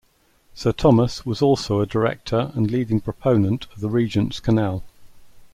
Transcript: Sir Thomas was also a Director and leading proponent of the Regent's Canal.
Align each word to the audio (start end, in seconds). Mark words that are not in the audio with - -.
Sir 0.55 0.71
Thomas 0.71 1.27
was 1.27 1.43
also 1.43 1.79
a 1.79 1.85
Director 1.85 2.51
and 2.55 2.71
leading 2.71 3.01
proponent 3.01 3.67
of 3.71 3.81
the 3.81 3.87
Regent's 3.91 4.39
Canal. 4.39 4.83